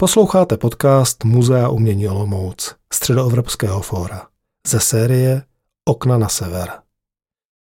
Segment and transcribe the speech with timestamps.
[0.00, 4.26] Posloucháte podcast Muzea umění Olomouc Středoevropského fóra
[4.66, 5.42] ze série
[5.84, 6.68] Okna na sever.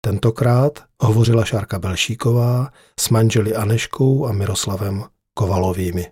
[0.01, 5.03] Tentokrát hovořila Šárka Belšíková s manželi Aneškou a Miroslavem
[5.33, 6.11] Kovalovými.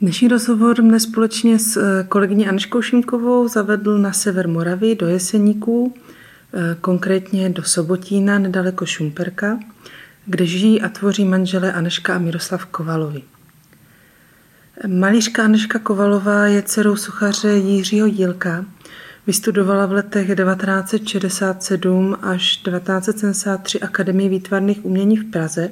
[0.00, 5.94] Dnešní rozhovor mne společně s eh, kolegyní Aneškou Šimkovou zavedl na sever Moravy do Jeseníků,
[5.94, 9.58] eh, konkrétně do Sobotína, nedaleko Šumperka,
[10.26, 13.33] kde žijí a tvoří manželé Aneška a Miroslav Kovalovi.
[14.86, 18.64] Malířka Aneška Kovalová je dcerou suchaře Jiřího Jílka.
[19.26, 25.70] Vystudovala v letech 1967 až 1973 Akademii výtvarných umění v Praze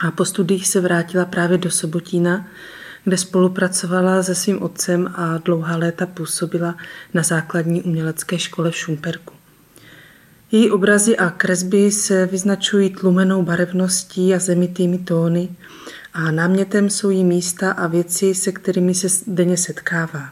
[0.00, 2.46] a po studiích se vrátila právě do Sobotína,
[3.04, 6.74] kde spolupracovala se svým otcem a dlouhá léta působila
[7.14, 9.34] na základní umělecké škole v Šumperku.
[10.52, 15.48] Její obrazy a kresby se vyznačují tlumenou barevností a zemitými tóny
[16.14, 20.30] a námětem jsou jí místa a věci, se kterými se denně setkává.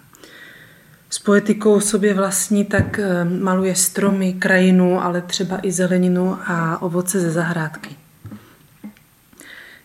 [1.11, 7.21] S poetikou sobě vlastní tak eh, maluje stromy, krajinu, ale třeba i zeleninu a ovoce
[7.21, 7.97] ze zahrádky.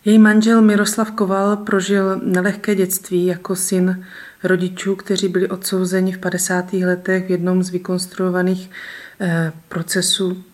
[0.04, 4.04] Její manžel Miroslav Koval prožil nelehké dětství jako syn
[4.44, 6.72] rodičů, kteří byli odsouzeni v 50.
[6.72, 8.70] letech v jednom z vykonstruovaných
[9.20, 10.44] eh, procesů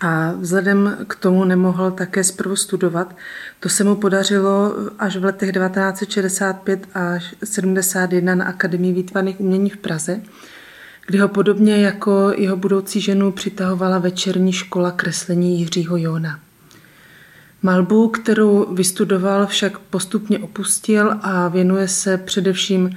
[0.00, 3.16] a vzhledem k tomu nemohl také zprvu studovat.
[3.60, 9.76] To se mu podařilo až v letech 1965 až 71 na Akademii výtvarných umění v
[9.76, 10.20] Praze,
[11.06, 16.40] kdy ho podobně jako jeho budoucí ženu přitahovala večerní škola kreslení Jiřího Jona.
[17.62, 22.90] Malbu, kterou vystudoval, však postupně opustil a věnuje se především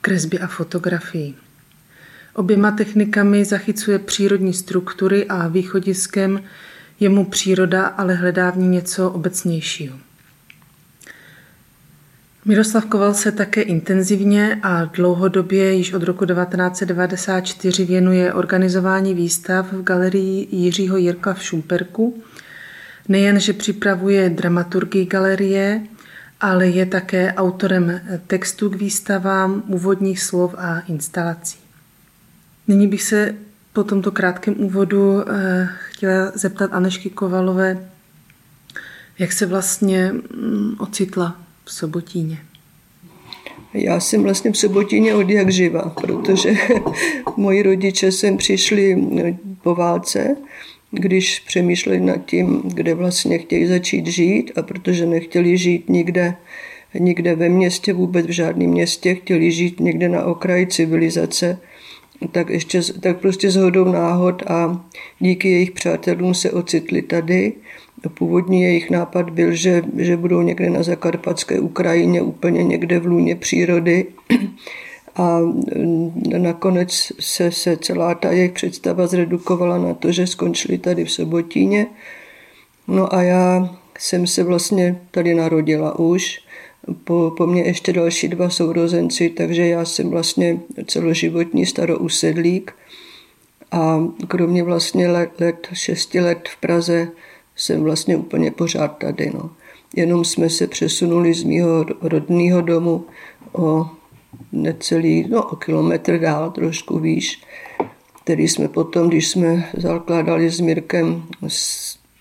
[0.00, 1.43] kresbě a fotografii.
[2.34, 6.42] Oběma technikami zachycuje přírodní struktury a východiskem
[7.00, 9.98] je mu příroda, ale hledá v ní něco obecnějšího.
[12.44, 19.82] Miroslav Koval se také intenzivně a dlouhodobě již od roku 1994 věnuje organizování výstav v
[19.82, 22.22] galerii Jiřího Jirka v Šumperku.
[23.08, 25.80] Nejen, že připravuje dramaturgii galerie,
[26.40, 31.63] ale je také autorem textů k výstavám, úvodních slov a instalací.
[32.68, 33.34] Nyní bych se
[33.72, 37.88] po tomto krátkém úvodu eh, chtěla zeptat Anešky Kovalové,
[39.18, 42.38] jak se vlastně mm, ocitla v Sobotíně.
[43.74, 46.54] Já jsem vlastně v Sobotíně od jak živa, protože
[47.36, 50.36] moji rodiče sem přišli eh, po válce,
[50.90, 56.34] když přemýšleli nad tím, kde vlastně chtějí začít žít a protože nechtěli žít nikde,
[56.98, 61.58] nikde ve městě, vůbec v žádném městě, chtěli žít někde na okraji civilizace,
[62.32, 64.84] tak, ještě, tak prostě zhodou náhod a
[65.18, 67.52] díky jejich přátelům se ocitli tady.
[68.14, 73.36] Původní jejich nápad byl, že, že budou někde na zakarpatské Ukrajině, úplně někde v lůně
[73.36, 74.06] přírody.
[75.16, 75.38] A
[76.38, 81.86] nakonec se, se celá ta jejich představa zredukovala na to, že skončili tady v Sobotíně.
[82.88, 86.40] No a já jsem se vlastně tady narodila už
[87.04, 92.72] po, po mně ještě další dva sourozenci, takže já jsem vlastně celoživotní starousedlík
[93.72, 97.08] a kromě vlastně let, let, šesti let v Praze
[97.56, 99.30] jsem vlastně úplně pořád tady.
[99.34, 99.50] No.
[99.96, 103.04] Jenom jsme se přesunuli z mého rodného domu
[103.52, 103.86] o
[104.52, 107.42] necelý, no o kilometr dál, trošku výš,
[108.24, 111.22] který jsme potom, když jsme zakládali s Mirkem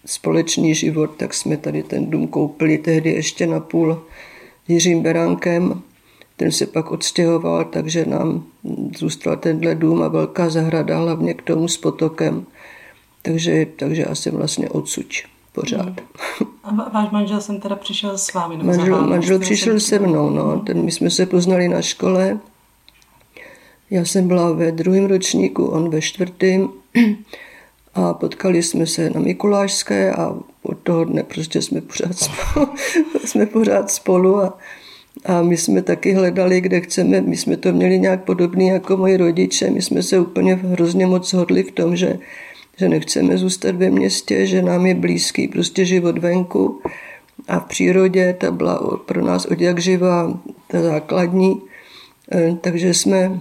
[0.05, 4.01] společný život, tak jsme tady ten dům koupili tehdy ještě na půl
[4.67, 5.81] Jiřím Beránkem.
[6.37, 8.43] Ten se pak odstěhoval, takže nám
[8.97, 12.45] zůstal tenhle dům a velká zahrada, hlavně k tomu s potokem.
[13.21, 16.01] Takže, takže já jsem vlastně odsuč pořád.
[16.63, 18.57] A váš manžel jsem teda přišel s vámi?
[18.63, 20.59] Manžel, manžel přišel se mnou, no.
[20.59, 22.39] Ten, my jsme se poznali na škole.
[23.89, 26.69] Já jsem byla ve druhém ročníku, on ve čtvrtém.
[27.95, 30.35] A potkali jsme se na Mikulášské a
[30.83, 32.67] toho dne prostě jsme pořád spolu.
[33.25, 34.57] jsme pořád spolu a,
[35.25, 37.21] a my jsme taky hledali, kde chceme.
[37.21, 39.69] My jsme to měli nějak podobný jako moji rodiče.
[39.69, 42.19] My jsme se úplně hrozně moc shodli v tom, že,
[42.77, 46.81] že nechceme zůstat ve městě, že nám je blízký prostě život venku
[47.47, 51.61] a v přírodě ta byla pro nás od jak živá ta základní.
[52.31, 53.39] E, takže jsme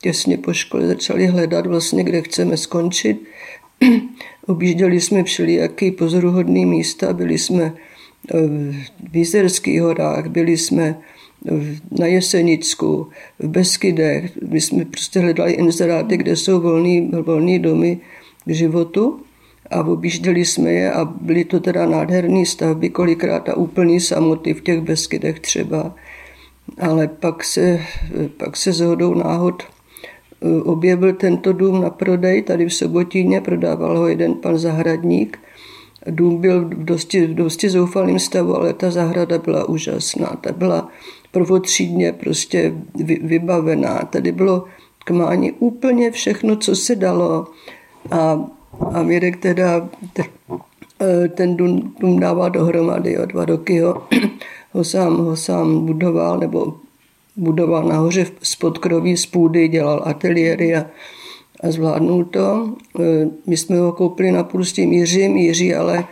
[0.00, 3.20] těsně po škole začali hledat vlastně, kde chceme skončit.
[4.46, 7.72] Objížděli jsme všelijaký pozoruhodný místa, byli jsme
[9.12, 10.98] v Jízerských horách, byli jsme
[11.98, 13.08] na Jesenicku,
[13.38, 14.32] v Beskydech.
[14.48, 17.98] My jsme prostě hledali inzeráty, kde jsou volný, volný domy
[18.44, 19.20] k životu.
[19.70, 24.60] a objížděli jsme je a byly to teda nádherné stavby, kolikrát a úplný samoty v
[24.60, 25.94] těch Beskydech třeba.
[26.80, 27.80] Ale pak se,
[28.36, 29.73] pak se zhodou náhod eh,
[30.64, 35.38] objevil tento dům na prodej tady v Sobotíně, prodával ho jeden pan zahradník.
[36.06, 40.36] Dům byl v dosti, v dosti zoufalém stavu, ale ta zahrada byla úžasná.
[40.40, 40.88] Ta byla
[41.32, 42.74] prvotřídně prostě
[43.22, 43.98] vybavená.
[43.98, 44.64] Tady bylo
[45.04, 47.46] k mání úplně všechno, co se dalo.
[48.10, 48.44] A,
[48.92, 49.88] a Mirek teda
[51.00, 53.80] eh, ten dům, dům dával dohromady o dva roky.
[53.80, 54.02] Ho,
[54.72, 56.74] ho, sám, ho sám budoval, nebo
[57.36, 60.86] budoval nahoře z podkroví z půdy, dělal ateliéry a,
[61.60, 62.74] a zvládnul to.
[63.00, 66.04] Eh, my jsme ho koupili na půl s tím Jiřím, Jiří ale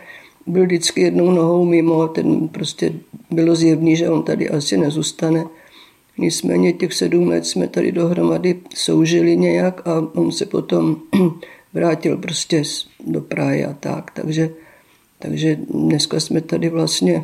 [0.47, 2.93] byl vždycky jednou nohou mimo, ten prostě
[3.31, 5.45] bylo zjevný, že on tady asi nezůstane.
[6.17, 10.95] Nicméně těch sedm let jsme tady dohromady soužili nějak a on se potom
[11.73, 12.63] vrátil prostě
[13.07, 14.11] do Prahy a tak.
[14.11, 14.49] Takže,
[15.19, 17.23] takže dneska jsme tady vlastně,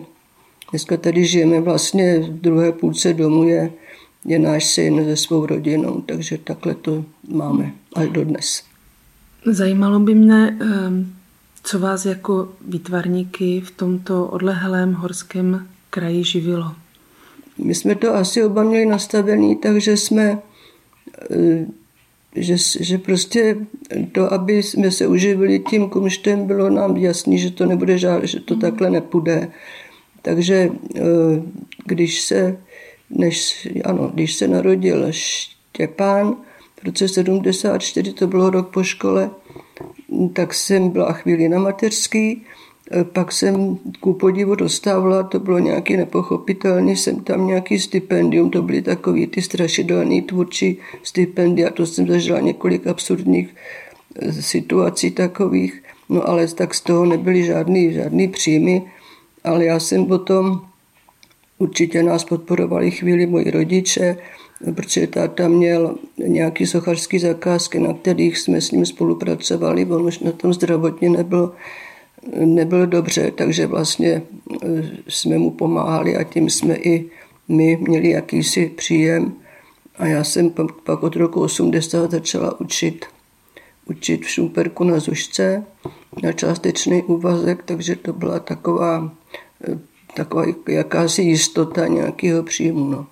[0.72, 3.72] dneska tady žijeme vlastně v druhé půlce domu je,
[4.25, 8.63] je náš syn se svou rodinou, takže takhle to máme až do dnes.
[9.45, 11.13] Zajímalo by mě, ehm,
[11.63, 16.75] co vás jako výtvarníky v tomto odlehlém horském kraji živilo.
[17.57, 20.39] My jsme to asi oba měli nastavený, takže jsme,
[21.31, 21.65] eh,
[22.36, 23.57] že, že prostě
[24.12, 28.39] to, aby jsme se uživili tím kumštem, bylo nám jasný, že to nebude žád, že
[28.39, 29.51] to takhle nepůjde.
[30.22, 31.01] Takže eh,
[31.86, 32.57] když se,
[33.09, 36.35] než, ano, když se narodil Štěpán
[36.81, 39.29] v roce 74, to bylo rok po škole,
[40.33, 42.45] tak jsem byla chvíli na mateřský,
[42.91, 48.61] Eh, pak jsem ku podivu dostávala, to bylo nějaký nepochopitelný, jsem tam nějaký stipendium, to
[48.61, 53.55] byly takový ty strašidelný tvůrčí stipendia, to jsem zažila několik absurdních
[54.15, 58.83] eh, situací takových, no ale tak z toho nebyly žádný, žádný příjmy,
[59.44, 60.62] ale já jsem potom,
[61.59, 64.17] určitě nás podporovali chvíli moji rodiče,
[64.75, 70.31] protože táta měl nějaký sochařský zakázky, na kterých jsme s ním spolupracovali, on už na
[70.31, 71.51] tom zdravotně nebyl,
[72.45, 74.21] nebyl dobře, takže vlastně
[74.63, 74.67] eh,
[75.07, 77.09] jsme mu pomáhali a tím jsme i
[77.47, 79.33] my měli jakýsi příjem.
[79.97, 80.51] A já jsem
[80.83, 83.05] pak od roku 80 začala učit,
[83.89, 85.63] učit v Šumperku na Zušce
[86.23, 89.12] na částečný úvazek, takže to byla taková,
[89.67, 89.79] eh,
[90.13, 92.85] taková jakási jistota nějakého příjmu.
[92.89, 93.07] No.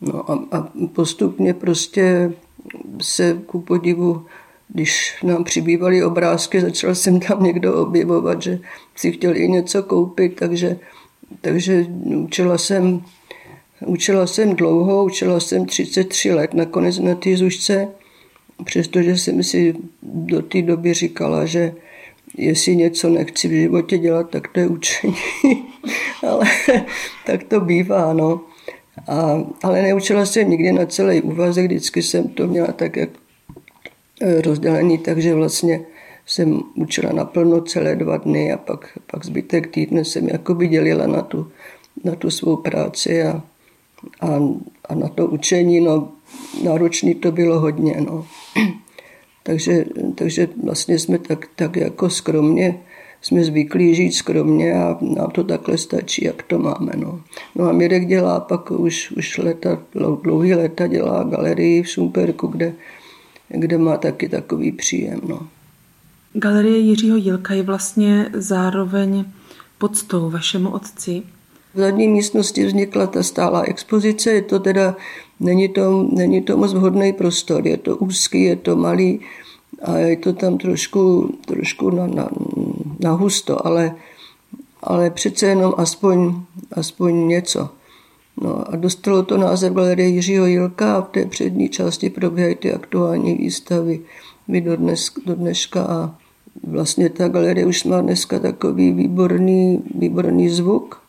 [0.00, 2.32] No a, a postupně prostě
[3.00, 4.26] se ku podivu
[4.68, 8.58] když nám přibývaly obrázky, začal jsem tam někdo objevovat, že
[8.96, 10.78] si chtěl i něco koupit, takže,
[11.40, 13.02] takže učila jsem,
[13.86, 17.88] učila jsem dlouho, učila jsem 33 let nakonec na té zušce,
[18.64, 21.74] přestože jsem si do té doby říkala, že
[22.38, 25.16] jestli něco nechci v životě dělat, tak to je učení.
[26.28, 26.46] ale
[27.26, 28.40] tak to bývá, no.
[29.08, 33.10] A, ale neučila jsem nikdy na celý úvazek, vždycky jsem to měla tak, jak
[34.20, 35.80] Eh, rozdělený, takže vlastně
[36.26, 41.22] jsem učila naplno celé dva dny a pak, pak zbytek týdne jsem jakoby dělila na
[41.22, 41.50] tu,
[42.04, 43.42] na tu svou práci a,
[44.20, 44.28] a,
[44.88, 45.80] a na to učení.
[45.80, 46.08] No,
[46.64, 47.96] náročný to bylo hodně.
[48.00, 48.26] No.
[49.42, 52.80] takže, takže vlastně jsme tak, tak jako skromně,
[53.22, 56.92] jsme zvyklí žít skromně a nám to takhle stačí, jak to máme.
[56.96, 57.20] No,
[57.54, 59.78] no a Mirek dělá pak už, už leta,
[60.22, 62.74] dlouhý leta dělá galerii v Šumperku, kde
[63.48, 65.20] kde má taky takový příjem.
[65.28, 65.48] No.
[66.32, 69.24] Galerie Jiřího Jilka je vlastně zároveň
[69.78, 71.22] podstou vašemu otci.
[71.74, 74.96] V zadní místnosti vznikla ta stálá expozice, je to teda,
[75.40, 79.20] není to, není to moc vhodný prostor, je to úzký, je to malý
[79.84, 82.28] a je to tam trošku, trošku na, na,
[83.00, 83.94] na husto, ale,
[84.82, 86.34] ale přece jenom aspoň,
[86.72, 87.68] aspoň něco.
[88.42, 92.72] No a dostalo to název Galerie Jiřího Jilka a v té přední části probíhají ty
[92.72, 94.00] aktuální výstavy
[94.48, 96.14] my do, dnes, do dneška a
[96.62, 101.00] vlastně ta galerie už má dneska takový výborný, výborný zvuk.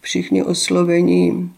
[0.00, 1.52] Všichni oslovení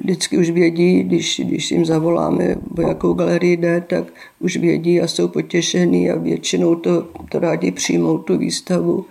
[0.00, 4.04] vždycky už vědí, když, když jim zavoláme, o jakou galerii jde, tak
[4.40, 9.04] už vědí a jsou potěšení a většinou to, to rádi přijmou tu výstavu.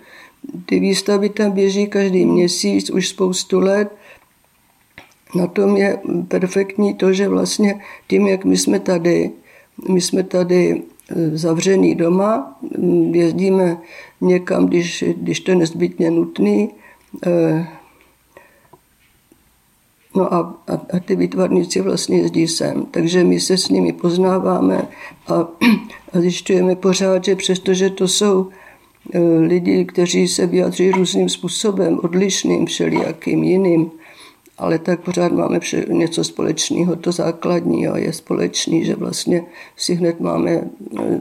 [0.66, 3.92] Ty výstavy tam běží každý měsíc už spoustu let
[5.34, 9.30] na tom je perfektní to, že vlastně tím, jak my jsme tady,
[9.88, 12.58] my jsme tady e, zavřený doma,
[13.12, 13.78] jezdíme
[14.20, 16.70] někam, když, když to je nezbytně nutný,
[17.26, 17.66] e,
[20.14, 22.86] No a, a, a ty výtvarníci vlastně jezdí sem.
[22.90, 24.88] Takže my se s nimi poznáváme
[25.28, 25.34] a,
[26.12, 28.48] a zjišťujeme pořád, že přestože to jsou
[29.40, 33.90] lidi, kteří se vyjadří různým způsobem, odlišným, všelijakým jiným,
[34.58, 36.96] ale tak pořád máme něco společného.
[36.96, 39.44] To základní jo, je společný, že vlastně
[39.76, 40.70] si hned máme,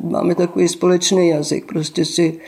[0.03, 2.39] máme takový společný jazyk, prostě si,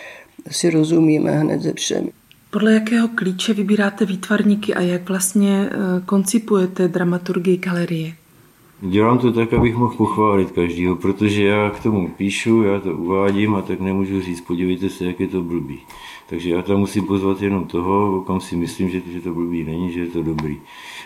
[0.52, 2.12] si rozumíme hned ze všemi.
[2.52, 8.14] Podle jakého klíče vybíráte výtvarníky a jak vlastně eh, koncipujete dramaturgii galerie?
[8.82, 13.56] Dělám to tak, abych mohl pochválit každýho, protože já k tomu píšu, já to uvádím
[13.56, 15.80] a tak nemůžu říct, podívejte se, jak je to blbý.
[16.32, 19.92] Takže já tam musím pozvat jenom toho, kam si myslím, že, že to blbý není,
[19.92, 20.62] že je to dobrý.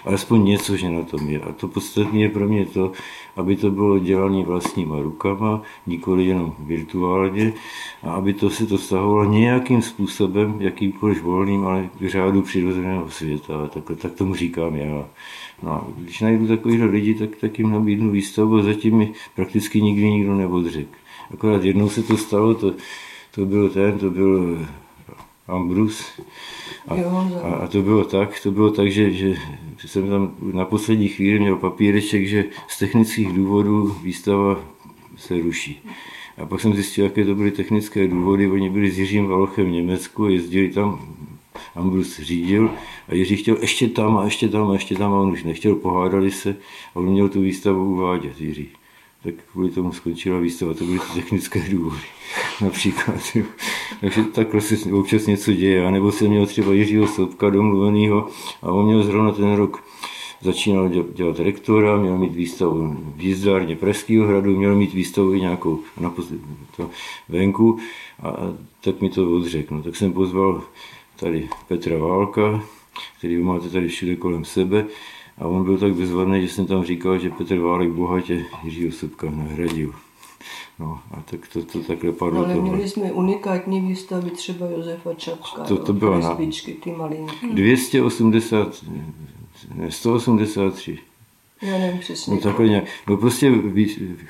[0.06, 1.40] Alespoň něco, že na tom je.
[1.42, 2.92] A to podstatné je pro mě to,
[3.36, 7.54] aby to bylo dělané vlastníma rukama, nikoli jenom virtuálně,
[8.04, 13.64] a aby to se to stahovalo nějakým způsobem, jakýmkoliv volným, ale k řádu přirozeného světa.
[13.64, 15.08] A tak, tak tomu říkám já.
[15.64, 19.82] No a když najdu takovýhle lidi, tak, tak jim nabídnu výstavu a zatím mi prakticky
[19.82, 20.96] nikdy nikdo neodřekl.
[21.34, 22.74] Akorát jednou se to stalo, to,
[23.36, 24.66] to byl ten, to byl
[25.48, 26.22] Ambrus.
[26.88, 26.94] A,
[27.44, 29.36] a, a to bylo tak, to bylo tak, že, že
[29.86, 34.60] jsem tam na poslední chvíli měl papíreček, že z technických důvodů výstava
[35.18, 35.82] se ruší.
[36.38, 38.48] A pak jsem zjistil, jaké to byly technické důvody.
[38.48, 41.16] Oni byli s Jiřím Valochem v Německu, jezdili tam,
[41.76, 42.72] Ambrus řídil
[43.08, 45.76] a Jiří chtěl ještě tam a ještě tam a ještě tam a on už nechtěl,
[45.76, 46.58] pohádali se
[46.96, 48.70] a on měl tu výstavu uvádět, Jiří.
[49.26, 52.02] Tak kvůli tomu skončila výstava, to byly technické důvody
[52.62, 53.16] například.
[54.02, 55.88] Takže takhle se občas něco děje.
[55.88, 58.28] A nebo jsem měl třeba Jiřího Soupka domluvenýho
[58.62, 59.84] a on měl zrovna ten rok
[60.42, 65.80] začínal dělat rektora, měl mít výstavu v jízdárně Pražského hradu, měl mít výstavu i nějakou
[66.00, 66.14] na
[66.78, 66.90] to
[67.30, 67.80] venku
[68.24, 68.34] a
[68.82, 69.76] tak mi to odřekl.
[69.76, 70.64] No, tak jsem pozval
[71.16, 72.64] tady Petra Válka,
[73.18, 74.86] který máte tady všude kolem sebe
[75.38, 79.30] a on byl tak bezvadný, že jsem tam říkal, že Petr Válek bohatě Jiřího Sobka
[79.30, 79.94] nahradil.
[80.80, 82.40] No a tak to, to takhle padlo.
[82.40, 86.36] No, ale měli jsme unikátní výstavy, třeba Josefa Čapka, to, to bylo na
[86.84, 87.48] ty malinky.
[87.54, 88.86] 280,
[89.76, 91.00] ne, 183.
[91.66, 92.34] Já nevím přesně.
[92.34, 92.84] No, takhle nějak.
[93.08, 93.52] No prostě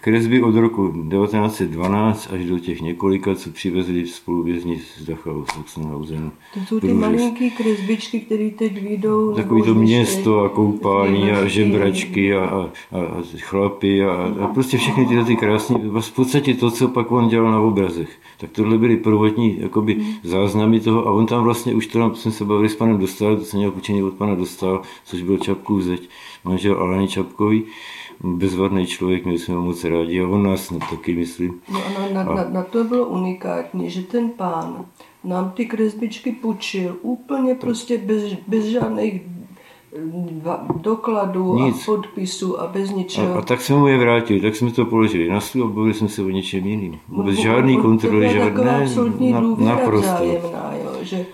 [0.01, 6.31] kresby od roku 1912 až do těch několika, co přivezli spoluvězni z Dachau, Sachsenhausenu.
[6.53, 9.33] To jsou ty malinké kresbičky, které teď vyjdou.
[9.33, 14.11] Takový to město a koupání a žebračky a, a, a, chlapy a,
[14.41, 18.09] a, prostě všechny tyhle ty krásné, v podstatě to, co pak on dělal na obrazech.
[18.37, 20.13] Tak tohle byly prvotní jakoby, hmm.
[20.23, 23.45] záznamy toho a on tam vlastně už to jsem se bavili s panem Dostal, to
[23.45, 26.09] jsem měl učení od pana Dostal, což byl Čapkův zeď,
[26.45, 27.63] manžel Aleny Čapkový,
[28.23, 31.61] bezvadný člověk, my jsme ho moc rádi a on nás taky, myslím.
[31.71, 32.35] No a na, na, a...
[32.35, 34.85] na, na to bylo unikátní, že ten pán
[35.23, 39.21] nám ty kresbičky půjčil úplně prostě bez, bez žádných
[40.81, 41.81] dokladů Nic.
[41.81, 43.35] a podpisů a bez ničeho.
[43.35, 45.93] A, a tak jsme mu je vrátili, tak jsme to položili na stůl a bavili
[45.93, 46.99] jsme se o něčem jiným.
[47.07, 48.87] Bez žádný kontroly, žádné,
[49.31, 50.23] na, naprosto.
[50.23, 51.25] Jo, že...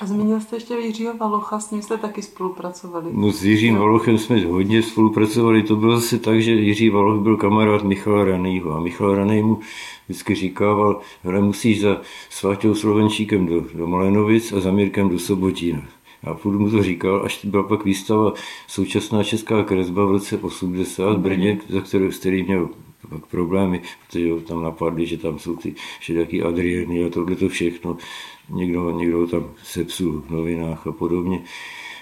[0.00, 3.06] A zmínil jste ještě Jiřího Valocha, s ním jste taky spolupracovali.
[3.12, 7.36] No s Jiřím Valochem jsme hodně spolupracovali, to bylo zase tak, že Jiří Valoch byl
[7.36, 9.60] kamarád Michala Ranejho a Michal Ranej mu
[10.08, 15.82] vždycky říkával, hele, musíš za svatou Slovenčíkem do, do Malenovic a za Mirkem do Sobotína.
[16.24, 18.32] A furt mu to říkal, až byla pak výstava
[18.66, 22.68] současná česká kresba v roce 80 v Brně, za kterou, s kterým měl
[23.08, 27.48] pak problémy, protože ho tam napadli, že tam jsou ty všelijaký Adrieny a tohle to
[27.48, 27.96] všechno.
[28.50, 31.42] Někdo, někdo tam sepsul v novinách a podobně.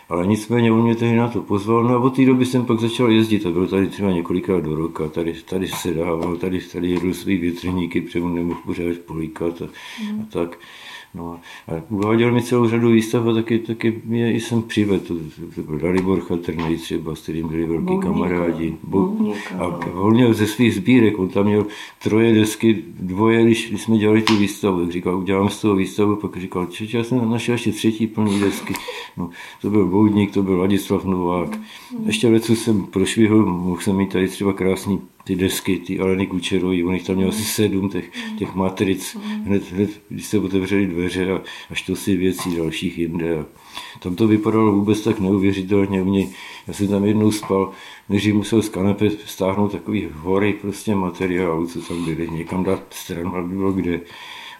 [0.08, 2.80] Ale nicméně on mě tehdy na to pozval, no a od té doby jsem pak
[2.80, 6.90] začal jezdit a byl tady třeba několikrát do roka, tady, tady se dával, tady, tady
[6.90, 9.64] jedl svý větrníky, protože on nemohl pořád políkat a,
[10.12, 10.20] mm.
[10.20, 10.58] a tak.
[11.14, 15.20] No a uváděl mi celou řadu výstav a taky, taky mě i jsem přivedl.
[15.82, 18.08] Dalibor Chatrnej třeba, s kterým byli velký Boudníka.
[18.08, 18.76] kamarádi.
[18.82, 19.16] Bo,
[19.58, 21.66] a on měl ze svých sbírek, on tam měl
[22.02, 26.36] troje desky, dvoje, když, když jsme dělali tu výstavu, říkal, udělám z toho výstavu, pak
[26.36, 28.74] říkal, če, já jsem našel ještě třetí plný desky.
[29.16, 29.30] No,
[29.62, 31.58] to byl Boudník, to byl Ladislav Novák.
[32.06, 36.84] Ještě leco jsem prošvihl, mohl jsem mít tady třeba krásný ty desky, ty Aleny Kučerový,
[36.84, 41.32] on jich tam měl asi sedm těch, těch matric, hned, hned, když se otevřeli dveře
[41.32, 41.40] a,
[41.70, 43.38] až to si věcí dalších jinde.
[43.38, 43.46] A
[44.00, 46.02] tam to vypadalo vůbec tak neuvěřitelně.
[46.04, 46.28] Mě,
[46.66, 47.70] já jsem tam jednou spal,
[48.08, 53.36] než musel z kanepe stáhnout takový hory prostě materiálu, co tam byly, někam dát stranu,
[53.36, 54.00] aby bylo kde.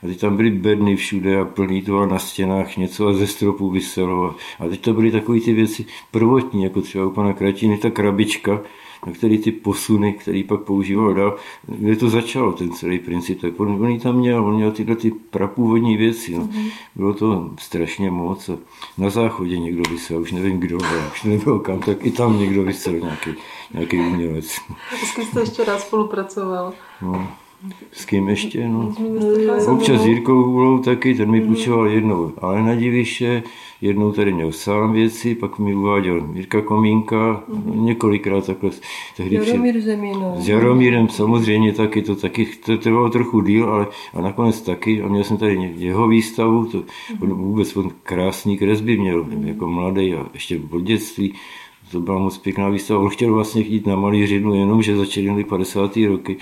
[0.03, 3.27] A teď tam byly bedny všude a plný to a na stěnách něco a ze
[3.27, 4.35] stropu vyselo.
[4.59, 8.61] A teď to byly takové ty věci prvotní, jako třeba u pana Kratiny, ta krabička,
[9.07, 13.61] na který ty posuny, který pak používal dál, kde to začalo, ten celý princip, tak
[13.61, 16.45] on, on tam měl, on měl tyhle ty prapůvodní věci, no.
[16.45, 16.71] mm-hmm.
[16.97, 18.51] bylo to strašně moc
[18.99, 22.63] na záchodě někdo vysel, už nevím kdo, ale už nebyl kam, tak i tam někdo
[22.63, 23.31] vysel nějaký,
[23.75, 24.61] nějaký umělec.
[24.95, 26.73] Vždycky jste ještě rád spolupracoval.
[27.03, 27.29] No.
[27.93, 28.69] S kým ještě?
[28.69, 28.95] No.
[29.73, 33.43] Občas s Jirkou Hůlou taky, ten mi půjčoval jednou, ale na diviše,
[33.81, 38.71] jednou tady měl sám věci, pak mi uváděl Mirka Komínka, několikrát takhle.
[39.17, 40.35] Tehdy Jaromír Zemína.
[40.37, 45.09] S Jaromírem samozřejmě taky, to taky to trvalo trochu díl, ale a nakonec taky, a
[45.09, 46.83] měl jsem tady jeho výstavu, to,
[47.21, 51.35] on vůbec on krásný kresby měl, jako mladý a ještě od dětství,
[51.93, 53.01] to byla moc pěkná výstava.
[53.01, 55.97] On chtěl vlastně jít na malířinu, jenom že začínaly 50.
[56.09, 56.37] roky.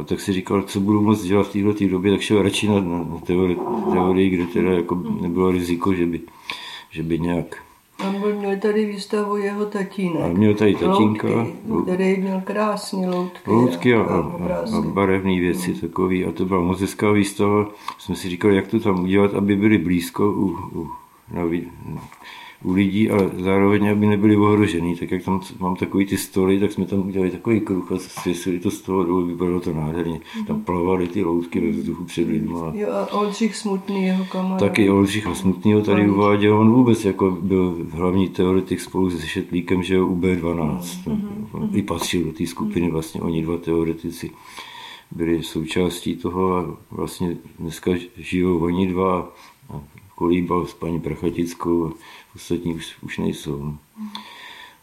[0.00, 2.74] A tak si říkal, co budu moct dělat v této době, tak šel radši na,
[2.74, 3.58] na, na teorii,
[3.92, 6.20] teorii, kde teda jako nebylo riziko, že by,
[6.90, 7.62] že by nějak
[8.08, 10.22] On byl, měl tady výstavu jeho tatínek.
[10.22, 11.28] A měl tady tatínka.
[11.68, 13.50] Loutky, který měl krásné loutky.
[13.50, 16.24] Loutky a, a, a, a barevné věci takové.
[16.24, 17.68] A to byla moc hezká výstava.
[17.98, 20.90] Jsme si říkali, jak to tam udělat, aby byli blízko u, u,
[21.32, 21.42] na,
[22.64, 24.96] u lidí, ale zároveň, aby nebyli ohrožený.
[24.96, 28.58] Tak jak tam mám takový ty stoly, tak jsme tam udělali takový kruh a svěsili
[28.60, 30.18] to z toho dolů, vypadalo to nádherně.
[30.18, 30.46] Mm-hmm.
[30.46, 32.58] Tam plavaly ty loutky ve vzduchu před lidmi.
[32.72, 34.60] Jo, a Oldřich Smutný, jeho kamarád.
[34.60, 36.58] Taky Oldřich a Smutný tady uváděl.
[36.58, 40.78] On vůbec jako byl hlavní teoretik spolu se Šetlíkem, že u B12.
[40.78, 41.68] Mm-hmm.
[41.72, 44.30] I patřil do té skupiny, vlastně oni dva teoretici
[45.10, 49.32] byli součástí toho a vlastně dneska žijou oni dva
[50.20, 51.92] Kolíbal s paní Prachatickou
[52.36, 53.74] ostatní už, už nejsou.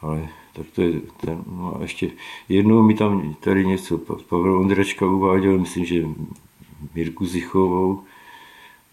[0.02, 2.12] Ale tak to je ten, no a ještě
[2.50, 3.98] jednou mi tam tady něco
[4.30, 6.06] Pavel Ondračka uváděl, myslím, že
[6.96, 8.02] Mirku Zichovou,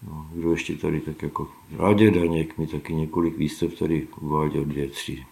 [0.07, 1.47] no, kdo ještě tady tak jako
[1.77, 5.25] Rádě Daněk mi taky několik výstav tady uváděl, dvě, tři.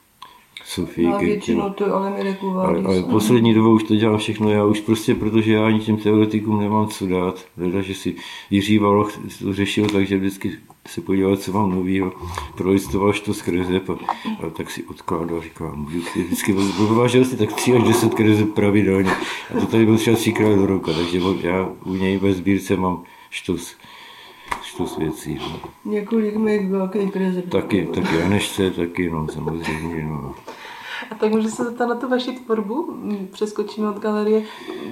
[0.65, 4.65] Sofie no, většinou to ale mi ale, ale poslední dobou už to dělám všechno já
[4.65, 7.45] už prostě, protože já ani těm teoretikům nemám co dát.
[7.57, 8.15] Hleda, že si
[8.49, 10.51] Jiří Valoch to řešil tak, že vždycky
[10.87, 12.11] se podívat, co mám novýho,
[12.55, 17.37] prolistoval to z kreseb a, a, tak si odkládal, říkal, můžu si vždycky vyvážel si
[17.37, 19.11] tak tři až deset kreseb pravidelně.
[19.55, 23.03] A to tady byl třeba třikrát do roka, takže já u něj ve sbírce mám
[23.29, 23.75] štos
[24.63, 25.39] štos věcí.
[25.39, 25.59] No.
[25.91, 27.49] Několik mých velkých kreseb.
[27.49, 30.35] Taky, taky Janešce, taky, no, samozřejmě, no.
[31.11, 32.95] A tak můžu se zeptat na tu vaši tvorbu?
[33.31, 34.43] Přeskočíme od galerie.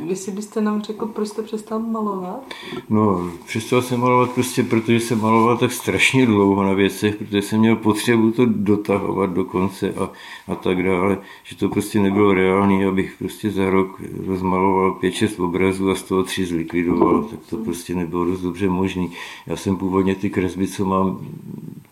[0.05, 2.53] Jestli byste nám řekl, proč jste přestal malovat?
[2.89, 7.59] No, přestal jsem malovat prostě, protože jsem maloval tak strašně dlouho na věcech, protože jsem
[7.59, 10.09] měl potřebu to dotahovat do konce a,
[10.47, 15.39] a tak dále, že to prostě nebylo reálné, abych prostě za rok rozmaloval pět, šest
[15.39, 19.07] obrazů a z toho tři zlikvidoval, tak to prostě nebylo dost dobře možné.
[19.47, 21.19] Já jsem původně ty kresby, co mám,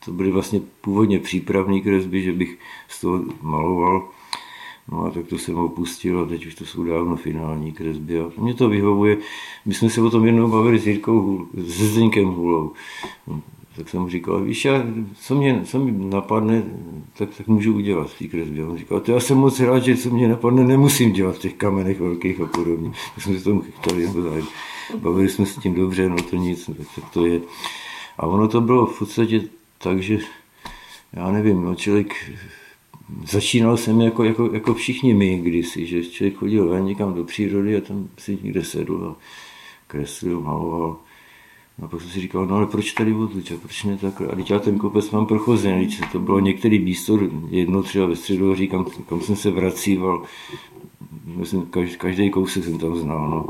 [0.06, 4.09] to byly vlastně původně přípravné kresby, že bych z toho maloval
[4.92, 8.32] No a tak to jsem opustil a teď už to jsou dávno finální kresby a
[8.38, 9.18] mě to vyhovuje.
[9.66, 12.74] My jsme se o tom jednou bavili s Jirkou, s Zdeňkem Hulou.
[13.28, 13.42] No,
[13.76, 14.84] tak jsem mu říkal, víš, já,
[15.22, 16.64] co, mě, co mi napadne,
[17.18, 18.66] tak, tak můžu udělat v té kresbě.
[18.66, 21.54] On říkal, to já jsem moc rád, že co mě napadne, nemusím dělat v těch
[21.54, 22.92] kamenech velkých a podobně.
[23.16, 24.10] Tak jsme se tomu chtěli.
[24.98, 27.42] Bavili jsme se tím dobře, no to nic, tak, tak to je.
[28.18, 29.42] A ono to bylo v podstatě
[29.78, 30.20] tak, že
[31.14, 32.16] já nevím, no člověk
[33.26, 37.78] začínal jsem jako, jako, jako všichni my kdysi, že člověk chodil ven někam do přírody
[37.78, 39.22] a tam si někde sedl a
[39.88, 40.98] kreslil, maloval.
[41.82, 44.28] A pak jsem si říkal, no ale proč tady odluč, proč ne takhle?
[44.28, 47.20] A teď já ten kopec mám prochozený, to bylo některý místo,
[47.50, 50.24] jedno třeba ve středohoří, kam, kam jsem se vracíval,
[51.26, 53.30] myslím, každý, každý kousek jsem tam znal.
[53.30, 53.48] No.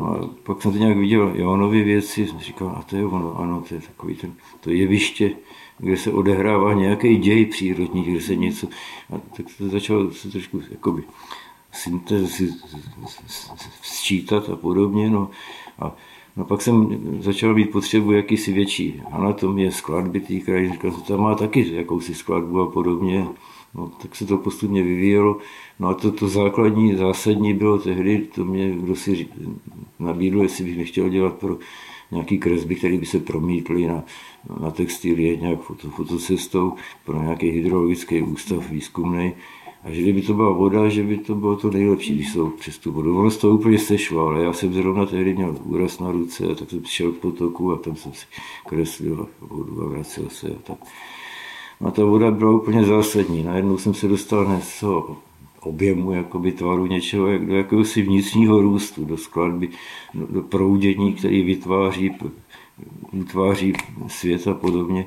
[0.00, 3.38] no a pak jsem to nějak viděl Jonovi věci, jsem říkal, a to je ono,
[3.38, 5.30] ano, to je takový ten, to jeviště,
[5.78, 8.66] kde se odehrává nějaký děj přírodní, kde se něco,
[9.14, 11.02] a tak to začalo se trošku jakoby
[11.72, 12.54] syntézy
[13.82, 15.10] sčítat a podobně.
[15.10, 15.30] No.
[15.78, 15.96] A
[16.36, 20.72] No pak jsem začal být potřebu jakýsi větší anatomie, skladby té krajiny.
[20.72, 23.26] Říkal jsem, tam má taky jakousi skladbu a podobně.
[23.74, 25.38] No, tak se to postupně vyvíjelo.
[25.78, 29.28] No a to, to základní, zásadní bylo tehdy, to mě kdo si
[29.98, 31.56] nabídl, jestli bych nechtěl dělat pro
[32.14, 34.04] nějaký kresby, které by se promítly na,
[34.60, 36.72] na textilie nějak foto, fotocestou
[37.04, 39.32] pro nějaký hydrologický ústav výzkumný.
[39.84, 42.78] A že kdyby to byla voda, že by to bylo to nejlepší, když jsou přes
[42.78, 43.18] tu vodu.
[43.18, 46.54] Ono z toho úplně sešlo, ale já jsem zrovna tehdy měl úraz na ruce, a
[46.54, 48.26] tak jsem přišel k potoku a tam jsem si
[48.66, 50.78] kreslil vodu a vracel se a tak.
[51.80, 53.42] No a ta voda byla úplně zásadní.
[53.42, 54.84] Najednou jsem se dostal z
[55.66, 59.68] objemu jakoby tvaru něčeho, jak do jakéhosi vnitřního růstu, do skladby,
[60.14, 62.10] do, proudění, který vytváří,
[63.12, 63.72] vytváří
[64.06, 65.06] svět a podobně.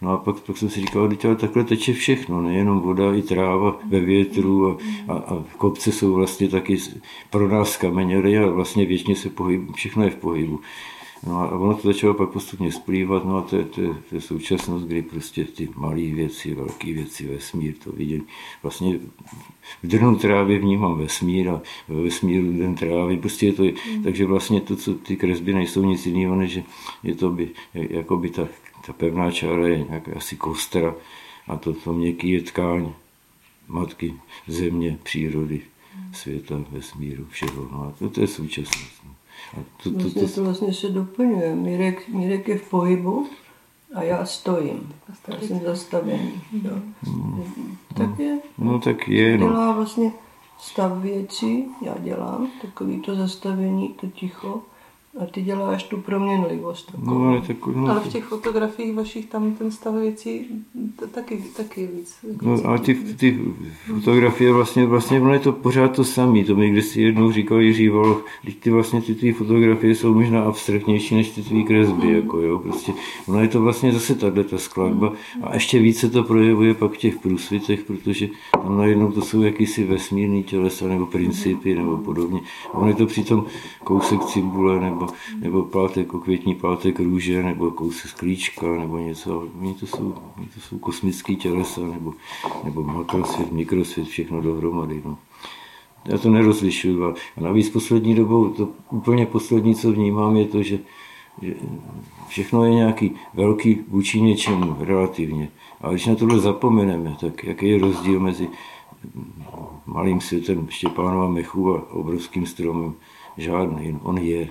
[0.00, 3.76] No a pak, pak jsem si říkal, že takhle teče všechno, nejenom voda, i tráva
[3.88, 4.78] ve větru a,
[5.08, 6.78] a, a kopce jsou vlastně taky
[7.30, 10.60] pro nás kameněry a vlastně většině se pohyb, všechno je v pohybu.
[11.26, 14.14] No a ono to začalo pak postupně splývat, no a to je, to je, to
[14.14, 18.26] je současnost, kdy prostě ty malé věci, velké věci, vesmír, to vidím.
[18.62, 18.98] Vlastně
[19.82, 24.02] v drnu trávy vnímám vesmír a ve vesmíru den trávy, prostě je to, mm.
[24.02, 26.58] takže vlastně to, co ty kresby nejsou nic jiného, než
[27.02, 28.48] je to by, jako by ta,
[28.86, 30.94] ta pevná čára je nějaká asi kostra
[31.48, 32.92] a to, to měkký je tkáň
[33.68, 34.14] matky,
[34.46, 35.60] země, přírody,
[36.12, 37.68] světa, vesmíru, všeho.
[37.72, 39.04] No a to, to je současnost.
[39.04, 39.15] No.
[39.52, 41.54] A to, to, vlastně to, to vlastně se doplňuje.
[41.54, 43.26] Mirek, Mirek je v pohybu
[43.94, 44.94] a já stojím.
[45.28, 46.42] Já jsem zastavený.
[46.62, 46.76] Jo.
[47.16, 47.44] No,
[47.94, 48.38] tak je.
[48.58, 49.38] No tak je.
[49.38, 49.48] No.
[49.48, 50.12] Dělá vlastně
[50.58, 54.62] stav věcí, já dělám takový to zastavení, to ticho.
[55.22, 56.92] A ty děláš tu proměnlivost.
[57.04, 60.46] No, ale, tak, no, ale v těch fotografiích vašich tam ten stav věcí
[61.10, 62.16] taky, taky víc.
[62.28, 63.38] Jako no, ale ty, ty
[63.94, 66.44] fotografie vlastně, vlastně ono je to pořád to samé.
[66.44, 70.42] To mi kdysi jednou říkal Jiří Voloch, když ty vlastně ty, ty fotografie jsou možná
[70.42, 72.06] abstraktnější než ty tvý kresby.
[72.06, 72.14] Mm.
[72.14, 72.92] Jako, jo, prostě,
[73.26, 75.12] ono je to vlastně zase tahle ta skladba.
[75.42, 78.28] A ještě více to projevuje pak v těch průsvitech, protože
[78.62, 82.40] tam najednou to jsou jakýsi vesmírný tělesa nebo principy nebo podobně.
[82.72, 83.44] A ono je to přitom
[83.84, 85.05] kousek cimbule nebo
[85.40, 89.48] nebo, pátek, okvětní pátek růže, nebo kousek sklíčka, nebo něco.
[89.60, 92.14] Oni to jsou, oni to jsou kosmické tělesa, nebo,
[92.64, 95.02] nebo makrosvět, mikrosvět, všechno dohromady.
[95.04, 95.18] No.
[96.04, 97.04] Já to nerozlišuju.
[97.04, 100.78] A navíc poslední dobou, to úplně poslední, co vnímám, je to, že,
[101.42, 101.54] že
[102.28, 105.48] všechno je nějaký velký vůči něčemu relativně.
[105.80, 108.48] A když na tohle zapomeneme, tak jaký je rozdíl mezi
[109.86, 112.94] malým světem Štěpánova mechu a obrovským stromem?
[113.36, 114.48] Žádný, on je.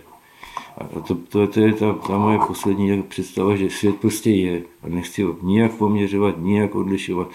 [0.78, 4.90] A to, to, to je ta, ta moje poslední představa, že svět prostě je a
[4.90, 7.30] nechci ho nijak poměřovat, nijak odlišovat.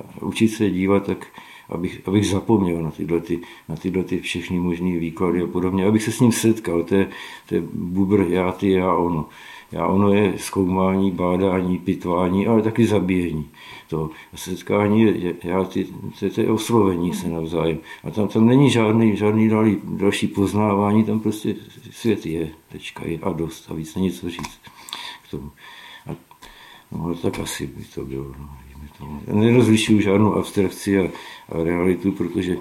[0.00, 1.26] A učit se dívat tak,
[1.68, 6.02] abych, abych zapomněl na tyhle, ty, na tyhle ty všechny možné výklady a podobně, abych
[6.02, 6.82] se s ním setkal.
[6.82, 7.08] To je,
[7.48, 9.28] to je bubr já, ty, já, ono.
[9.72, 13.48] Já ono je zkoumání, bádání, pitvání, ale taky zabíjení.
[13.88, 15.86] To setkání já ty,
[16.34, 17.78] to je oslovení se navzájem.
[18.04, 21.54] A tam, tam není žádný, žádný další, další poznávání, tam prostě
[21.90, 24.60] svět je, tečka je a dost a víc není co říct
[25.28, 25.50] k tomu.
[26.06, 26.16] A,
[26.92, 28.32] no, tak asi by to bylo.
[28.38, 28.48] No,
[28.98, 29.32] to.
[29.32, 31.02] Nerozlišuju žádnou abstrakci a,
[31.48, 32.56] a realitu, protože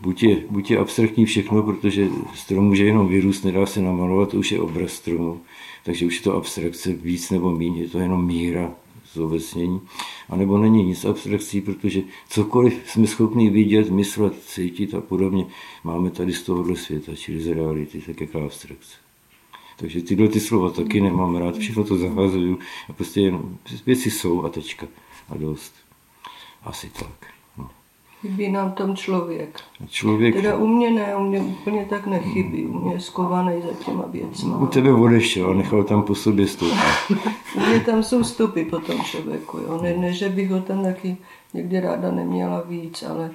[0.00, 4.36] buď je, buď je abstraktní všechno, protože strom může jenom vyrůst, nedá se namalovat, to
[4.36, 5.40] už je obraz stromu
[5.88, 8.74] takže už je to abstrakce víc nebo méně, je to jenom míra
[9.12, 9.80] zobecnění.
[10.28, 15.46] A nebo není nic abstrakcí, protože cokoliv jsme schopni vidět, myslet, cítit a podobně,
[15.84, 18.96] máme tady z tohohle světa, čili z reality, tak jaká abstrakce.
[19.76, 22.58] Takže tyhle ty slova taky nemám rád, všechno to zahazuju
[22.88, 24.86] a prostě jenom věci jsou a tečka
[25.28, 25.74] a dost.
[26.62, 27.37] Asi tak.
[28.20, 29.60] Chybí nám tam člověk.
[29.88, 30.34] Člověk.
[30.34, 32.66] Teda u mě ne, u mě úplně tak nechybí.
[32.66, 34.58] U mě je skovaný za těma věcma.
[34.58, 36.72] U tebe odešel a nechal tam po sobě stopy.
[37.56, 39.58] u mě tam jsou stopy po tom člověku.
[39.58, 39.80] Jo.
[39.82, 41.16] Ne, ne, že bych ho tam taky
[41.54, 43.30] někdy ráda neměla víc, ale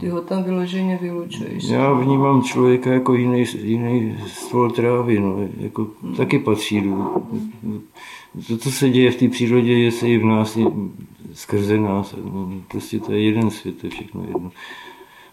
[0.00, 1.64] ty ho tam vyloženě vylučuješ.
[1.64, 5.20] Já vnímám člověka jako jiný, jiný stvor trávy.
[5.20, 5.36] No.
[5.60, 6.14] Jako, hmm.
[6.14, 7.22] Taky patří do,
[8.48, 10.58] to, co se děje v té přírodě, je se i v nás,
[11.38, 12.14] skrze nás.
[12.24, 14.52] No, prostě to je jeden svět, to je všechno jedno.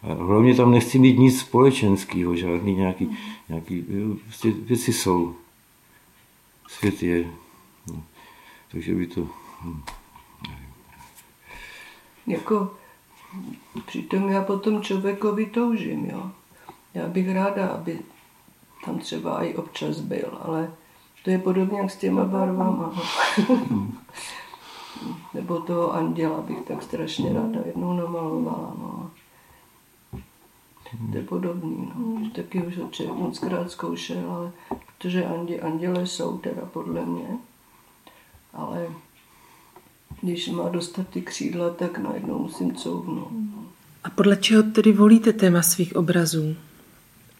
[0.04, 3.18] A hlavně tam nechci mít nic společenského, žádný nějaký,
[3.50, 3.86] nějaký
[4.24, 5.36] prostě věci jsou.
[6.68, 7.32] Svět je.
[7.88, 8.04] No.
[8.72, 9.28] Takže by to...
[9.62, 9.82] Hm,
[12.28, 12.74] jako
[13.86, 16.32] přitom já potom člověkovi toužím, jo.
[16.94, 18.00] Já bych ráda, aby
[18.86, 20.72] tam třeba i občas byl, ale
[21.24, 22.94] to je podobně jak s těma barvama.
[25.34, 28.74] Nebo toho anděla bych tak strašně ráda jednou namalovala.
[28.80, 29.12] No.
[31.12, 31.92] To je podobný.
[31.96, 32.30] No.
[32.36, 34.52] Taky už ho člověk moc krát zkoušel, ale
[34.98, 37.28] protože andě, anděle jsou teda podle mě.
[38.54, 38.88] Ale
[40.22, 43.32] když má dostat ty křídla, tak najednou musím couvnout.
[44.04, 46.56] A podle čeho tedy volíte téma svých obrazů?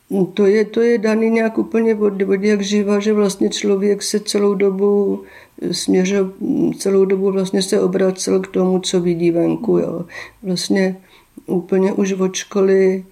[0.10, 4.04] No, to je, to je daný nějak úplně od, od jak živa, že vlastně člověk
[4.04, 5.24] se celou dobu
[5.72, 6.34] směřil,
[6.78, 9.78] celou dobu vlastně se obracel k tomu, co vidí venku.
[9.78, 10.06] Jo.
[10.44, 10.98] Vlastně
[11.46, 13.06] úplně už od školy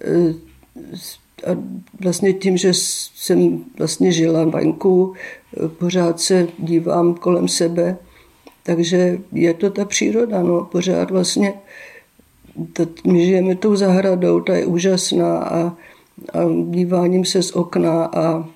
[0.00, 0.34] eh,
[1.46, 1.56] a
[2.00, 5.14] vlastně tím, že jsem vlastně žila venku,
[5.56, 7.96] eh, pořád se dívám kolem sebe,
[8.62, 11.54] takže je to ta příroda, no, pořád vlastně
[13.06, 15.76] my žijeme tou zahradou, ta je úžasná a
[16.32, 16.38] a
[16.70, 18.48] díváním se z okna a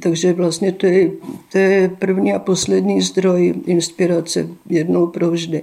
[0.00, 1.10] takže vlastně to je,
[1.52, 5.62] to je první a poslední zdroj inspirace jednou provždy.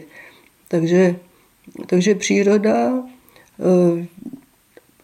[0.67, 1.15] Takže,
[1.85, 4.07] takže příroda eh,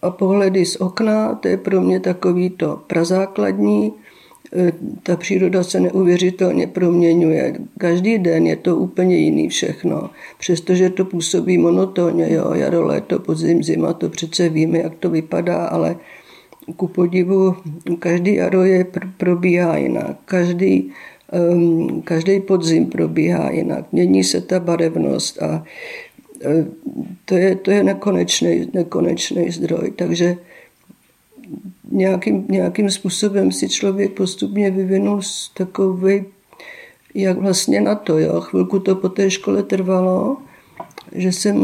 [0.02, 3.92] a pohledy z okna, to je pro mě takový to prazákladní
[5.02, 7.54] ta příroda se neuvěřitelně proměňuje.
[7.78, 10.10] Každý den je to úplně jiný všechno.
[10.38, 15.66] Přestože to působí monotónně, jo, jaro, léto, podzim, zima, to přece víme, jak to vypadá,
[15.66, 15.96] ale
[16.76, 17.56] ku podivu
[17.98, 20.16] každý jaro je probíhá jinak.
[20.24, 20.90] Každý,
[21.52, 23.92] um, každý podzim probíhá jinak.
[23.92, 25.64] Mění se ta barevnost a
[26.44, 26.66] e,
[27.24, 29.92] to je, to je nekonečný, nekonečný zdroj.
[29.96, 30.36] Takže
[31.88, 35.20] nějakým, nějakým způsobem si člověk postupně vyvinul
[35.54, 36.24] takový,
[37.14, 38.18] jak vlastně na to.
[38.18, 38.40] Jo.
[38.40, 40.36] Chvilku to po té škole trvalo,
[41.12, 41.56] že jsem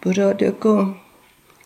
[0.00, 0.94] pořád jako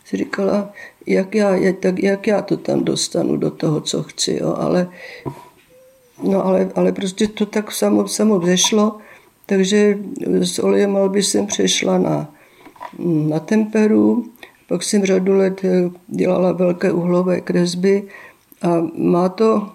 [0.05, 0.69] si říkala,
[1.07, 4.37] jak já, tak jak já to tam dostanu do toho, co chci.
[4.41, 4.55] Jo.
[4.57, 4.89] Ale,
[6.23, 8.97] no ale, ale prostě to tak samo, samo vzešlo,
[9.45, 12.33] takže s olejem malby jsem přešla na,
[12.99, 14.25] na temperu,
[14.67, 18.03] pak jsem řadu let eh, dělala velké uhlové kresby
[18.61, 19.69] a má to,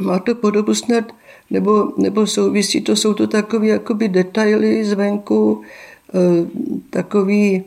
[0.00, 1.04] má to podobu snad,
[1.50, 5.62] nebo, nebo souvisí to, jsou to takové jakoby detaily zvenku,
[6.14, 6.46] eh,
[6.90, 7.64] takový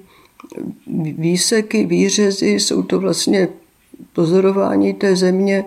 [1.17, 3.47] výseky, výřezy, jsou to vlastně
[4.13, 5.65] pozorování té země.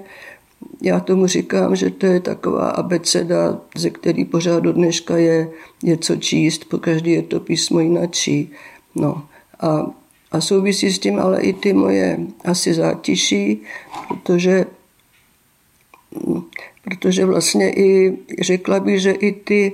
[0.82, 5.50] Já tomu říkám, že to je taková abeceda, ze který pořád do dneška je
[5.82, 8.52] něco číst, po každý je to písmo jinačí.
[8.94, 9.22] No.
[9.60, 9.90] A
[10.32, 13.62] a souvisí s tím ale i ty moje asi zátiší,
[14.08, 14.64] protože,
[16.84, 19.72] protože vlastně i řekla bych, že i ty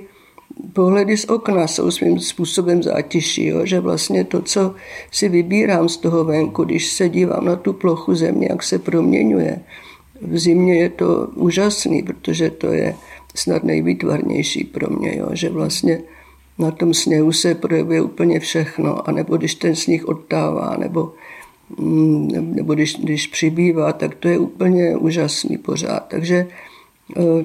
[0.73, 3.65] pohledy z okna jsou svým způsobem zátiší, jo?
[3.65, 4.75] že vlastně to, co
[5.11, 9.59] si vybírám z toho venku, když se dívám na tu plochu země, jak se proměňuje,
[10.21, 12.95] v zimě je to úžasný, protože to je
[13.35, 15.29] snad nejvýtvarnější pro mě, jo?
[15.33, 16.01] že vlastně
[16.59, 21.13] na tom sněhu se projevuje úplně všechno, a nebo když ten sníh odtává, nebo,
[21.77, 25.99] mm, nebo když, když přibývá, tak to je úplně úžasný pořád.
[26.07, 26.47] Takže,
[27.17, 27.43] eh,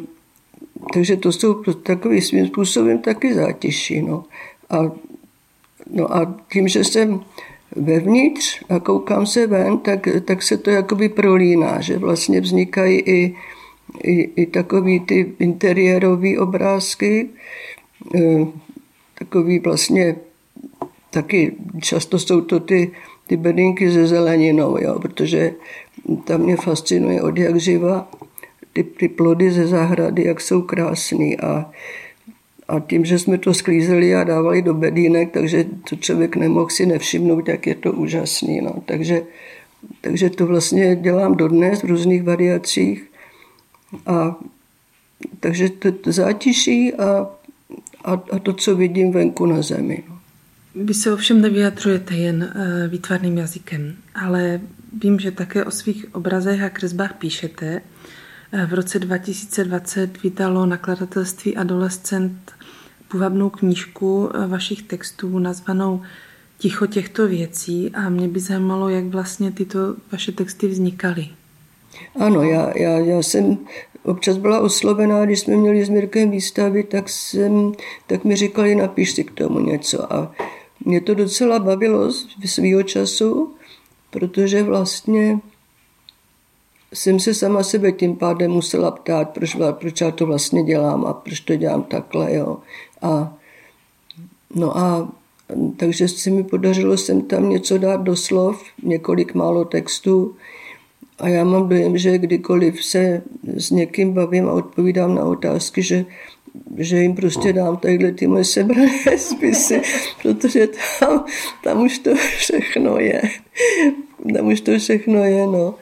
[0.92, 4.02] takže to jsou takovým svým způsobem taky zátěží.
[4.02, 4.24] No.
[4.70, 4.92] A,
[5.90, 7.20] no a tím, že jsem
[7.76, 13.36] vevnitř a koukám se ven, tak, tak se to jakoby prolíná, že vlastně vznikají i,
[14.02, 17.28] i, i takový ty interiérové obrázky,
[18.14, 18.46] eh,
[19.32, 20.16] takový vlastně
[21.10, 22.90] taky často jsou to ty,
[23.26, 25.54] ty bedinky ze zeleninou, jo, protože
[26.24, 28.08] tam mě fascinuje od jak živa
[28.72, 31.70] ty, ty plody ze zahrady, jak jsou krásný a,
[32.68, 36.86] a tím, že jsme to sklízeli a dávali do bedínek, takže to člověk nemohl si
[36.86, 38.60] nevšimnout, jak je to úžasný.
[38.60, 38.82] No.
[38.84, 39.22] Takže,
[40.00, 43.04] takže to vlastně dělám dodnes v různých variacích.
[44.06, 44.36] A,
[45.40, 47.30] takže to, to zátiší a
[48.04, 50.04] a, a to, co vidím venku na zemi.
[50.08, 50.18] No.
[50.74, 54.60] Vy se ovšem nevyjadřujete jen eh, výtvarným jazykem, ale
[55.02, 57.82] vím, že také o svých obrazech a kresbách píšete.
[58.52, 62.52] Eh, v roce 2020 vydalo nakladatelství Adolescent
[63.08, 66.02] půvabnou knížku eh, vašich textů nazvanou
[66.58, 69.78] Ticho těchto věcí a mě by zajímalo, jak vlastně tyto
[70.12, 71.28] vaše texty vznikaly.
[72.18, 73.58] Ano, já, já, já jsem
[74.04, 77.72] občas byla oslovená, když jsme měli s Mirkem výstavy, tak, jsem,
[78.06, 80.12] tak mi říkali, napiš si k tomu něco.
[80.12, 80.32] A
[80.84, 82.12] mě to docela bavilo
[82.44, 83.54] svýho času,
[84.10, 85.38] protože vlastně
[86.94, 91.12] jsem se sama sebe tím pádem musela ptát, proč, proč já to vlastně dělám a
[91.12, 92.34] proč to dělám takhle.
[92.34, 92.58] Jo.
[93.02, 93.34] A,
[94.54, 95.08] no a
[95.76, 100.36] takže se mi podařilo sem tam něco dát do slov, několik málo textů,
[101.18, 103.22] a já mám dojem, že kdykoliv se
[103.56, 106.04] s někým bavím a odpovídám na otázky, že,
[106.76, 109.82] že jim prostě dám tadyhle ty moje sebrané spisy,
[110.22, 110.68] protože
[111.00, 111.24] tam,
[111.64, 113.22] tam už to všechno je.
[114.36, 115.74] Tam už to všechno je, no.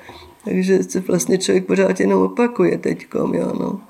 [0.44, 3.80] Takže se vlastně člověk pořád jenom opakuje teďkom, jo, no.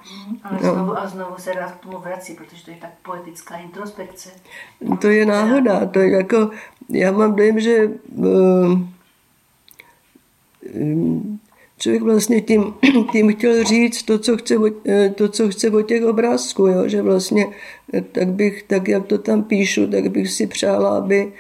[0.42, 0.74] Ale no.
[0.74, 4.29] znovu a znovu se rád k tomu vrací, protože to je tak poetická introspekce.
[5.00, 6.50] To je náhoda, to je jako,
[6.88, 8.79] já mám dojem, že uh,
[11.81, 12.75] člověk vlastně tím,
[13.12, 14.55] tím chtěl říct to, co chce,
[14.87, 16.88] eh, to, co chce od těch obrázků, jo?
[16.88, 17.46] že vlastně
[17.94, 21.33] eh, tak bych, tak jak to tam píšu, tak bych si přála, aby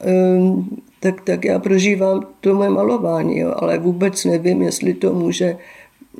[0.00, 0.68] ehm,
[1.00, 3.54] tak, tak já prožívám to moje malování, jo?
[3.56, 5.56] ale vůbec nevím, jestli to může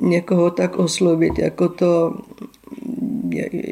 [0.01, 2.17] někoho tak oslovit, jako to,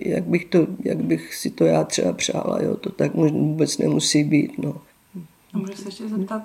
[0.05, 2.77] jak bych, to, jak bych si to já třeba přála, jo?
[2.77, 4.57] to tak vůbec nemusí být.
[4.57, 4.75] No.
[5.53, 6.41] Můžu se ještě zeptat,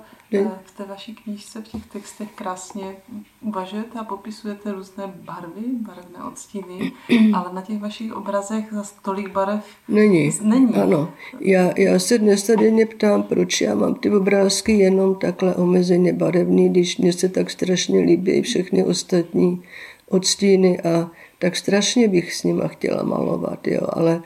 [0.65, 2.97] v té vaší knížce, v těch textech krásně
[3.41, 6.93] uvažujete a popisujete různé barvy, barevné odstíny,
[7.35, 10.31] ale na těch vašich obrazech za tolik barev není.
[10.43, 10.75] není.
[10.75, 16.13] Ano, já, já se dnes tady ptám, proč já mám ty obrázky jenom takhle omezeně
[16.13, 19.63] barevný, když mě se tak strašně líbí všechny ostatní
[20.09, 24.23] odstíny a tak strašně bych s nima chtěla malovat, jo, ale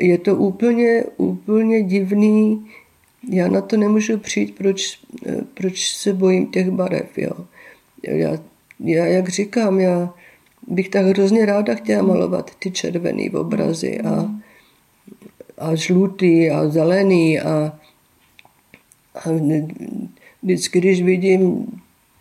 [0.00, 2.66] je to úplně, úplně divný,
[3.28, 4.98] já na to nemůžu přijít, proč,
[5.54, 7.32] proč se bojím těch barev, jo.
[8.02, 8.38] Já,
[8.80, 10.14] já, jak říkám, já
[10.66, 14.30] bych tak hrozně ráda chtěla malovat ty červený obrazy a,
[15.58, 17.78] a žlutý a zelený a,
[19.14, 19.28] a
[20.42, 21.66] vždycky, když vidím,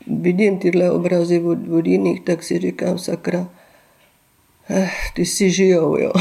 [0.07, 3.49] vidím tyhle obrazy od, od jiných, tak si říkám, sakra,
[4.69, 6.11] eh, ty si žijou, jo.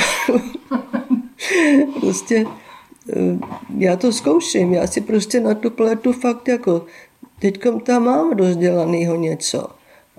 [2.00, 2.67] prostě eh,
[3.78, 6.86] já to zkouším, já si prostě na tu pletu fakt jako,
[7.38, 9.66] teďkom tam mám rozdělanýho něco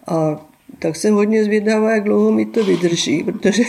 [0.08, 0.45] a
[0.80, 3.63] tak jsem hodně zvědavá, jak dlouho mi to vydrží, protože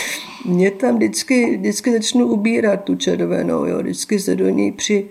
[0.46, 3.78] mě tam vždycky, vždycky začnu ubírat tu červenou, jo.
[3.78, 5.08] vždycky se do ní při,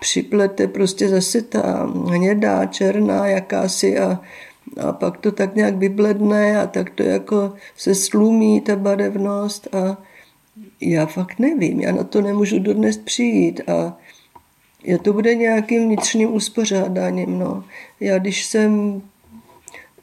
[0.00, 4.20] připlete prostě zase ta hnědá, černá jakási a,
[4.80, 9.96] a pak to tak nějak vybledne a tak to jako se slumí ta barevnost a
[10.90, 13.98] já fakt nevím, já na to nemůžu dodnes přijít a
[14.84, 17.38] já to bude nějakým vnitřním uspořádáním.
[17.38, 17.64] No.
[18.00, 19.02] Já když jsem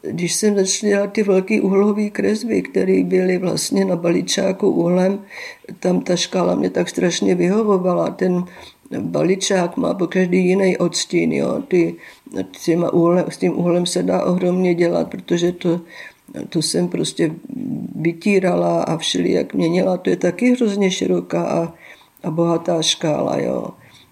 [0.01, 5.19] když jsem začal dělat ty velké uhlové kresby, které byly vlastně na baličáku uhlem,
[5.79, 8.09] tam ta škála mě tak strašně vyhovovala.
[8.09, 8.43] Ten
[8.99, 11.33] baličák má po každý jiný odstín.
[11.33, 11.61] Jo.
[11.67, 11.95] Ty,
[12.65, 15.81] těma uhlem, s tím uhlem se dá ohromně dělat, protože to,
[16.49, 17.31] to jsem prostě
[17.95, 19.97] vytírala a všeli jak měnila.
[19.97, 21.73] To je taky hrozně široká a,
[22.23, 23.37] a bohatá škála.
[23.37, 23.67] Jo.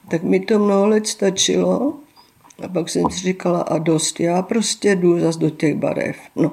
[0.09, 1.93] Tak mi to mnoho let stačilo
[2.63, 6.17] a pak jsem si říkala, a dost, já prostě jdu zase do těch barev.
[6.35, 6.51] No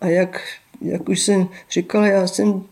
[0.00, 0.40] a jak,
[0.80, 2.62] jak už jsem říkala, já jsem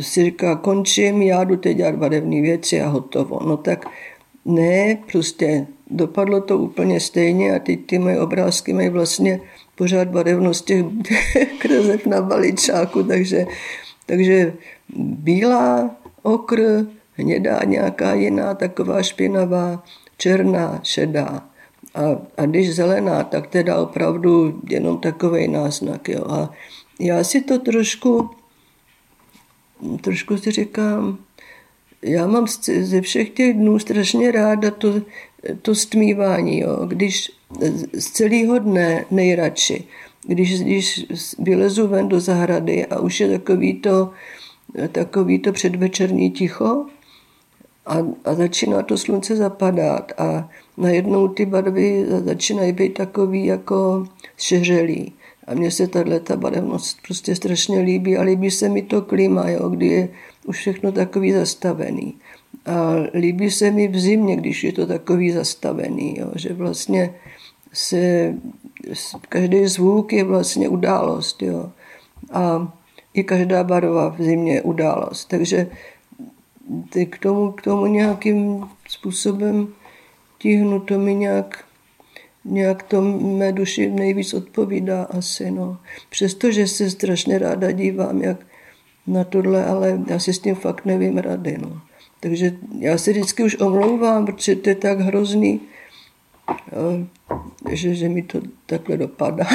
[0.00, 3.40] si říkala, končím, já jdu teď dělat barevné věci a hotovo.
[3.46, 3.86] No tak
[4.44, 9.40] ne, prostě dopadlo to úplně stejně a ty, ty moje obrázky mají vlastně
[9.80, 10.84] pořád barevnost těch
[11.58, 13.46] krezev na baličáku, takže,
[14.06, 14.52] takže
[14.96, 16.60] bílá, okr,
[17.12, 19.84] hnědá, nějaká jiná, taková špinavá,
[20.18, 21.48] černá, šedá.
[21.94, 22.02] A,
[22.36, 26.08] a když zelená, tak teda opravdu jenom takový náznak.
[26.08, 26.24] Jo.
[26.28, 26.50] A
[27.00, 28.30] já si to trošku,
[30.00, 31.18] trošku si říkám,
[32.02, 32.46] já mám
[32.80, 35.00] ze všech těch dnů strašně ráda to,
[35.62, 36.86] to stmívání, jo.
[36.86, 37.39] když
[37.92, 39.84] z celého dne nejradši,
[40.26, 41.06] když, když
[41.38, 44.10] vylezu ven do zahrady a už je takový to,
[44.92, 46.86] takový to předvečerní ticho
[47.86, 55.12] a, a začíná to slunce zapadat a najednou ty barvy začínají být takový jako šeřelý.
[55.46, 59.50] A mně se tahle ta barevnost prostě strašně líbí a líbí se mi to klima,
[59.50, 60.08] jo, kdy je
[60.46, 62.14] už všechno takový zastavený.
[62.66, 67.14] A líbí se mi v zimě, když je to takový zastavený, jo, že vlastně
[67.72, 68.34] se,
[69.28, 71.42] každý zvuk je vlastně událost.
[71.42, 71.70] Jo.
[72.32, 72.72] A
[73.14, 75.24] i každá barva v zimě je událost.
[75.24, 75.66] Takže
[77.10, 79.68] k tomu, k tomu nějakým způsobem
[80.38, 81.64] tíhnu, to mi nějak,
[82.44, 85.50] nějak to mé duši nejvíc odpovídá asi.
[85.50, 85.78] No.
[86.10, 88.46] Přestože se strašně ráda dívám jak
[89.06, 91.58] na tohle, ale já si s tím fakt nevím rady.
[91.60, 91.80] No.
[92.20, 95.60] Takže já se vždycky už omlouvám, protože to je tak hrozný,
[97.72, 99.44] že, že mi to takhle dopadá.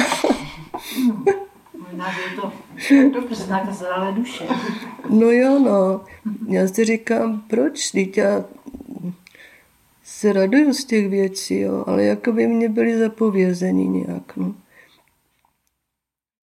[1.78, 4.44] Možná, že je to dobře znak zralé duše.
[5.10, 6.00] No jo, no.
[6.48, 7.90] Já si říkám, proč?
[7.90, 8.44] Teď já
[10.04, 14.36] se raduju z těch věcí, jo, ale jako by mě byly zapovězeny nějak.
[14.36, 14.54] No.